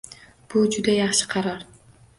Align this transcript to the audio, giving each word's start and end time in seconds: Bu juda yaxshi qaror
Bu 0.53 0.63
juda 0.77 0.97
yaxshi 1.01 1.31
qaror 1.37 1.65